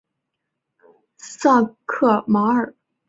[1.19, 2.73] 萨克马尔。